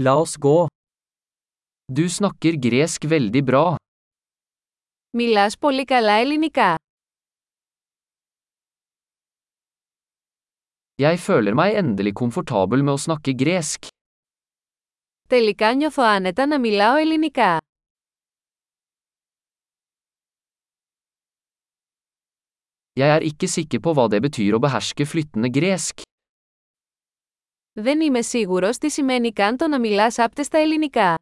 [0.00, 0.68] La oss gå.
[1.90, 3.76] Du snakker gresk veldig bra.
[5.10, 6.76] Μιλάς πολύ καλά ελληνικά.
[11.02, 13.88] Jeg føler meg endelig komfortabel med å snakke gresk.
[15.28, 17.58] Τελικά νιώθω άνετα να μιλάω ελληνικά.
[22.92, 26.02] Jeg er ikke sikker på hva det betyr å beherske flyttende gresk.
[27.80, 31.18] Δεν είμαι σίγουρος τι σημαίνει καν το να μιλάς άπτεστα ελληνικά.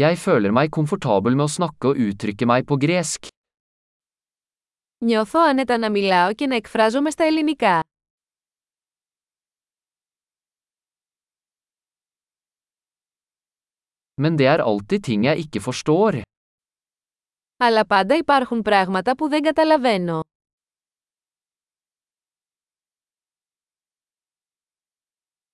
[0.00, 3.26] Jeg føler meg komfortabel med å snakke og uttrykke meg på gresk.
[5.04, 7.80] Νιώθω άνετα να μιλάω και να εκφράζομαι στα ελληνικά.
[14.22, 16.31] Men det er alltid ting jeg ikke forstår.
[17.64, 20.20] Αλλά πάντα υπάρχουν πράγματα που δεν καταλαβαίνω.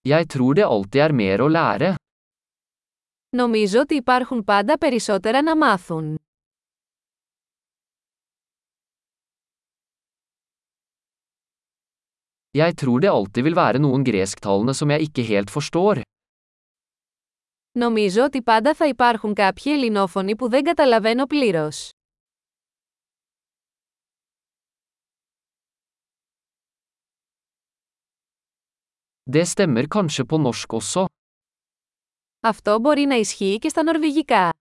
[0.09, 1.95] Jeg tror det alltid er mer å lære.
[3.37, 6.19] Νομίζω ότι υπάρχουν πάντα περισσότερα να μάθουν.
[12.51, 16.01] Jeg tror det alltid vil være noen gresktalende som jeg ikke helt forstår.
[17.79, 21.91] Νομίζω ότι πάντα θα υπάρχουν κάποιοι ελληνόφωνοι που δεν καταλαβαίνω πλήρως.
[29.33, 31.07] Det stemmer kanskje på norsk også.
[32.41, 34.53] Αυτό μπορεί να ισχύει και στα νορβηγικά.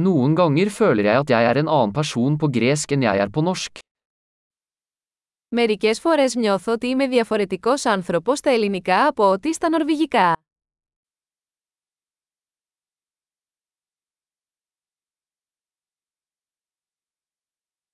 [0.00, 3.30] Noen ganger føler jeg at jeg er en annen person på gresk enn jeg er
[3.30, 3.78] på norsk.
[5.48, 10.47] Μερικές φορές νιώθω ότι είμαι διαφορετικός άνθρωπος στα ελληνικά από ό,τι στα νορβηγικά.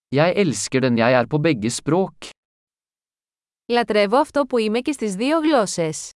[0.09, 2.15] Jeg elsker den jeg er på begge språk.
[3.73, 6.11] Λατρεύω αυτό που είμαι και στις δύο γλώσσες.